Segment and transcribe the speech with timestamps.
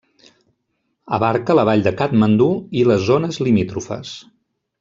[1.17, 2.49] Abarca la vall de Kàtmandu
[2.81, 4.17] i les zones limítrofes.